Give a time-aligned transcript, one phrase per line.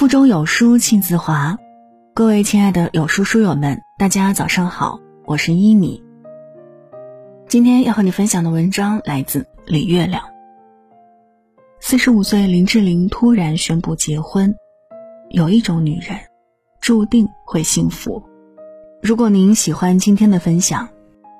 [0.00, 1.58] 腹中有书气自华，
[2.14, 6.02] 各位亲爱的有书书友们，大家早上好，我是一米。
[7.48, 10.22] 今天要和你分享的文章来自李月亮。
[11.80, 14.54] 四十五岁林志玲突然宣布结婚，
[15.32, 16.18] 有一种女人，
[16.80, 18.22] 注定会幸福。
[19.02, 20.88] 如果您喜欢今天的分享，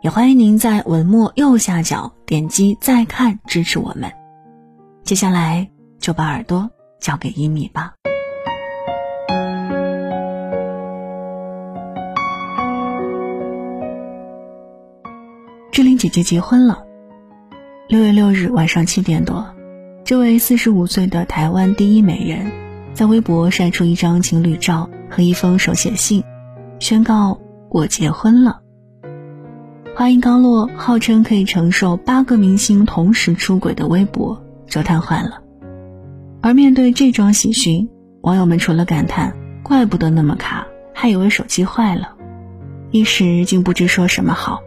[0.00, 4.08] 也欢迎您在文末右下角点击再看支持我们。
[5.02, 5.68] 接下来
[5.98, 7.92] 就把耳朵交给一米吧。
[16.04, 16.84] 姐姐结婚了。
[17.88, 19.46] 六月六日晚上七点多，
[20.04, 22.52] 这位四十五岁的台湾第一美人，
[22.92, 26.22] 在微博晒出一张情侣照和一封手写信，
[26.78, 27.40] 宣告
[27.70, 28.60] 我结婚了。
[29.96, 35.40] 话音刚落，号称可以承受八个明星同时出轨的微博就瘫痪了。
[36.42, 37.88] 而面对这桩喜讯，
[38.20, 42.10] 网友们除了感叹“怪不得那么卡”，还以为手机坏了，
[42.90, 44.60] 一时竟不知说什么好。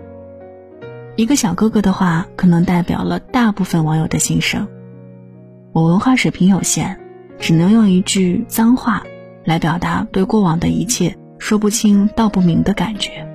[1.17, 4.67] 一个小哥哥的话，可能代表了大部分网友的心声。
[5.73, 6.99] 我文化水平有限，
[7.39, 9.01] 只能用一句脏话
[9.43, 13.27] 来表达对过往的一切说不清道不明的感觉。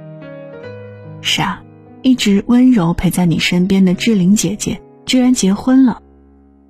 [1.23, 1.61] 是啊，
[2.03, 6.01] 一直温柔陪在你身边的志玲姐姐居然结婚了，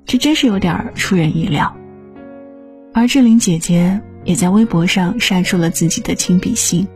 [0.07, 1.77] 这真是有点出人意料。
[2.95, 6.89] 而志玲姐姐也在微博上晒出了自己的亲笔信。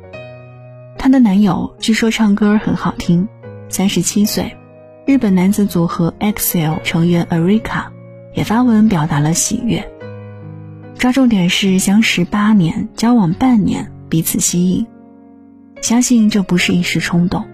[0.96, 3.28] 她的男友据说唱歌很好听。
[3.68, 4.56] 三十七岁，
[5.06, 7.86] 日本男子组合 EXILE 成员 Erika
[8.34, 9.86] 也发文表达了喜悦。
[10.96, 14.86] 抓重点是相识八年，交往半年，彼此吸引。
[15.82, 17.44] 相信这不是一时冲动。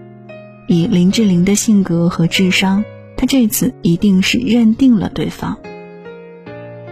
[0.67, 2.85] 以林志玲的性格和智商，
[3.17, 5.57] 她这次一定是认定了对方。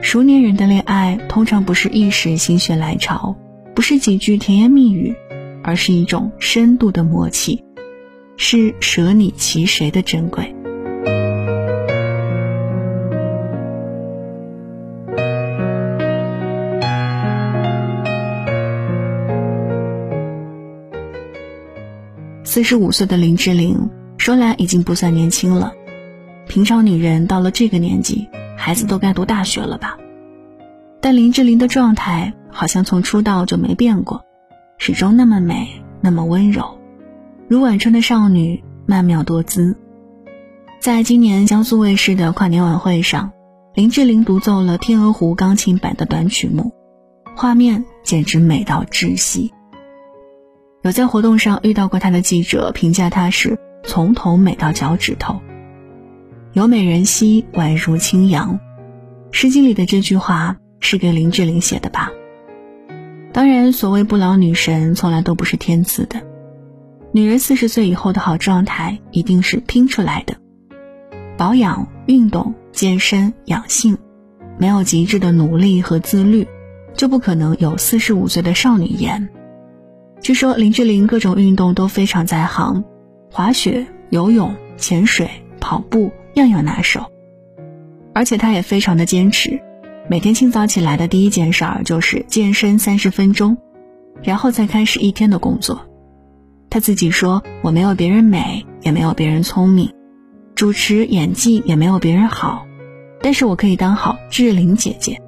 [0.01, 3.37] 熟年人的恋爱通常不是一时心血来潮，
[3.73, 5.15] 不是几句甜言蜜语，
[5.63, 7.63] 而是一种深度的默契。
[8.37, 10.55] 是舍你其谁的珍贵。
[22.43, 25.71] 四十五岁的林志玲，说来已经不算年轻了。
[26.47, 28.27] 平常女人到了这个年纪，
[28.57, 29.97] 孩子都该读大学了吧？
[30.99, 34.25] 但林志玲的状态好像从出道就没变过，
[34.77, 36.80] 始终那么美，那么温柔。
[37.51, 39.75] 如晚春的少女，曼妙多姿。
[40.79, 43.33] 在今年江苏卫视的跨年晚会上，
[43.73, 46.71] 林志玲独奏了《天鹅湖》钢琴版的短曲目，
[47.35, 49.51] 画面简直美到窒息。
[50.83, 55.41] 有在活动上遇到过她的记者评价她是从头美到脚趾头，
[56.53, 58.61] 有美人兮宛如清扬。
[59.33, 62.13] 诗经里的这句话是给林志玲写的吧？
[63.33, 66.30] 当然，所谓不老女神从来都不是天赐的。
[67.13, 70.37] 女人四十岁以后的好状态一定是拼出来的，
[71.37, 73.97] 保养、运动、健身、养性，
[74.57, 76.47] 没有极致的努力和自律，
[76.93, 79.27] 就不可能有四十五岁的少女颜。
[80.21, 82.81] 据说林志玲各种运动都非常在行，
[83.29, 85.29] 滑雪、游泳、潜水、
[85.59, 87.11] 跑步样样拿手，
[88.13, 89.59] 而且她也非常的坚持，
[90.09, 93.57] 每天清早起来的第一件事儿就是健身三十分钟，
[94.23, 95.85] 然后再开始一天的工作。
[96.71, 99.91] 他自己说：“我没有别人美，也没有别人聪明，
[100.55, 102.65] 主持演技也没有别人好，
[103.21, 105.21] 但是我可以当好志玲姐姐。”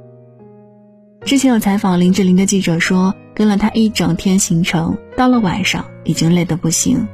[1.25, 7.05] 之前有采访林志玲的记者说，跟了她一整天行程，到了晚上已经累得不行，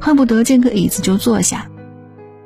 [0.00, 1.70] 恨不得见个椅子就坐下，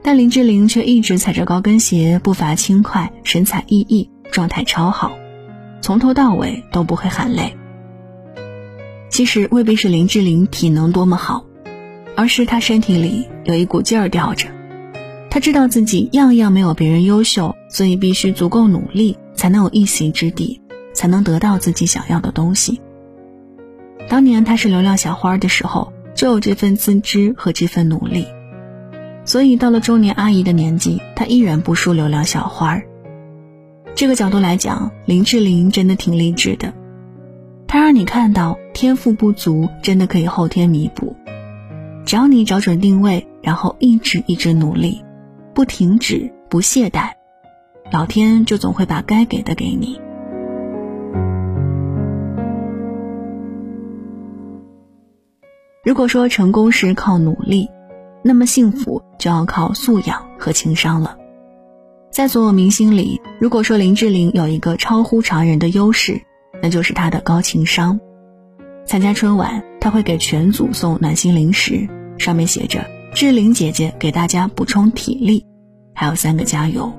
[0.02, 5.12] 但林志玲却一直踩着高跟鞋，步伐轻快，神采奕奕，状态超好，
[5.80, 7.56] 从头到尾都不会喊累。
[9.10, 11.44] 其实未必是林志玲体能多么好，
[12.16, 14.48] 而是她身体里有一股劲儿吊着。
[15.28, 20.60] 她知道自己样样没有别人优秀，所以必须足够努力，才能有一席之地，
[20.94, 22.80] 才能得到自己想要的东西。
[24.08, 28.26] 当年她是流量小花的时候，就有这份自知和这份努力，
[29.24, 32.80] 所以到了中年阿姨的年纪，她依然不输流量小花。
[33.94, 36.72] 这个角度来讲，林志玲真的挺励志的。
[37.72, 41.14] 它让你看到天赋不足真的可以后天弥补，
[42.04, 45.04] 只要你找准定位，然后一直一直努力，
[45.54, 47.12] 不停止不懈怠，
[47.92, 50.00] 老天就总会把该给的给你。
[55.84, 57.70] 如果说成功是靠努力，
[58.24, 61.16] 那么幸福就要靠素养和情商了。
[62.10, 66.20] 在所有明星里，如果说林志玲有一个超乎常人的优势，
[66.62, 67.98] 那就是他的高情商。
[68.86, 72.84] 参加春晚，他会给全组送暖心零食，上面写着
[73.14, 75.46] “志玲姐姐给大家补充体力”，
[75.94, 76.92] 还有三个加油。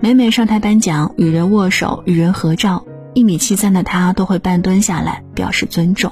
[0.00, 6.10] 每每上台颁奖，与人握手、与人合照，一米七三的他都会半蹲下来表示尊重。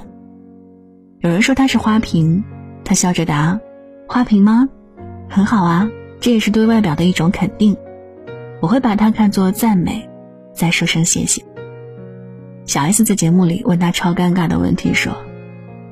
[1.19, 2.43] 有人说他是花瓶，
[2.85, 3.59] 他笑着答
[4.07, 4.69] ：“花瓶吗？
[5.27, 5.89] 很好啊，
[6.21, 7.75] 这也是对外表的一种肯定。
[8.61, 10.09] 我会把它看作赞美，
[10.53, 11.43] 再说声谢谢。”
[12.65, 15.15] 小 S 在节目里问他超尴尬的问题说：“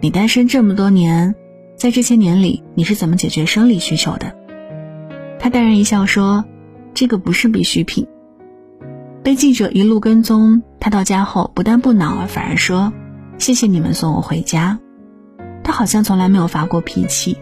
[0.02, 1.36] 你单身这么多年，
[1.76, 4.36] 在这些年里你是怎么解决生理需求的？”
[5.40, 6.46] 他淡然一笑说。
[6.92, 8.08] 这个不是必需品。
[9.24, 12.92] 被记者一路跟踪，他到家后不但不恼，反而说
[13.38, 14.80] ：“谢谢你们送我回家。”
[15.64, 17.38] 他好像从来没有发过脾气。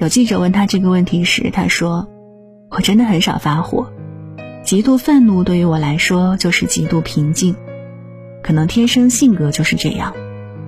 [0.00, 2.08] 有记者问他这个问题时，他说
[2.70, 3.92] ：“我真的很少发火，
[4.64, 7.54] 极度愤怒对于我来说就是极度平静，
[8.42, 10.14] 可能天生性格就是这样，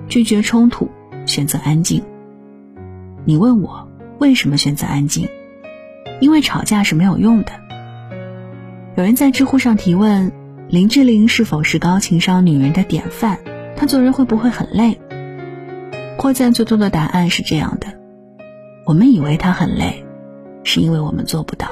[0.07, 0.89] 拒绝冲突，
[1.25, 2.03] 选择安静。”
[3.25, 3.87] 你问我
[4.19, 5.27] 为什么选择安静？
[6.19, 7.51] 因为吵架是没有用的。
[8.95, 10.31] 有人在知乎上提问：
[10.69, 13.39] 林志玲是否是高情商女人的典范？
[13.75, 14.99] 她做人会不会很累？
[16.17, 17.87] 获赞最多的答案是这样的：
[18.85, 20.05] 我们以为她很累，
[20.63, 21.67] 是因为我们做不到，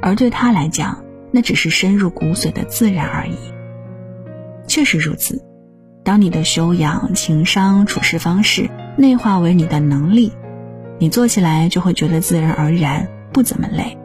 [0.00, 3.36] 而对她来讲，那只是深入骨髓的自然而已。
[4.66, 5.42] 确实如此，
[6.04, 10.32] 当你的修养、情商、处事方式内化为你的能力，
[10.98, 13.96] 你做起来就会觉得自然而然，不怎么累。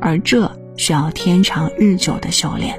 [0.00, 0.50] 而这。
[0.76, 2.74] 需要天长日久的修炼。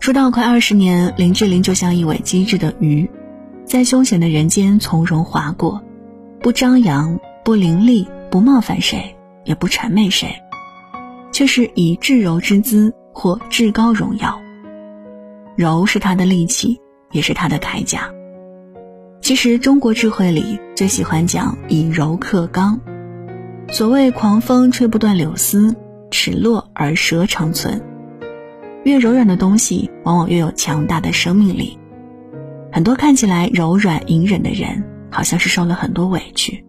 [0.00, 3.08] 出道快二十年，林志玲就像一尾机智的鱼，
[3.64, 5.80] 在凶险的人间从容划过，
[6.40, 9.13] 不张扬，不凌厉，不冒犯谁，
[9.44, 10.34] 也不谄媚谁，
[11.32, 14.40] 却是以至柔之姿或至高荣耀。
[15.56, 16.80] 柔是他的利器，
[17.12, 18.10] 也是他的铠甲。
[19.20, 22.80] 其实中国智慧里最喜欢讲以柔克刚，
[23.68, 25.74] 所谓狂风吹不断柳丝，
[26.10, 27.82] 齿落而舌长存。
[28.84, 31.78] 越柔软的东西，往往越有强大的生命力。
[32.70, 36.66] 很多看起来柔软隐忍的人，好像是受了很多委屈，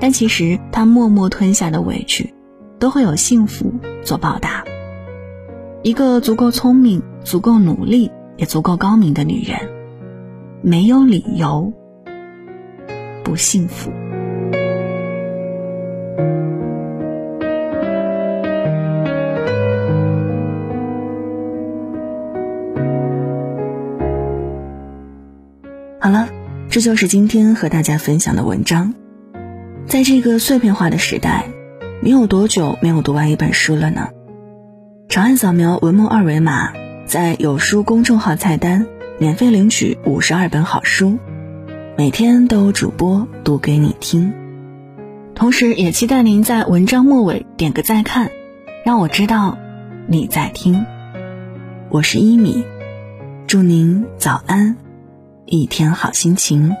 [0.00, 2.34] 但其实他默默吞下的委屈，
[2.78, 4.64] 都会有幸福做报答。
[5.82, 9.58] 一个足够聪明、足够努力、也足够高明的女人。
[10.62, 11.72] 没有理由
[13.24, 13.90] 不幸福。
[25.98, 26.28] 好了，
[26.68, 28.94] 这就是今天和大家分享的文章。
[29.90, 31.46] 在这个碎片化的时代，
[32.00, 34.10] 你有多久没有读完一本书了呢？
[35.08, 36.72] 长按扫描文末二维码，
[37.06, 38.86] 在有书公众号菜单。
[39.18, 41.18] 免费领取五十二本好书，
[41.98, 44.32] 每天都有主播读给你听。
[45.34, 48.30] 同时，也期待您在文章末尾点个再看，
[48.84, 49.58] 让我知道
[50.06, 50.86] 你在听。
[51.88, 52.64] 我是一米，
[53.48, 54.76] 祝您早安，
[55.46, 56.76] 一天好心情。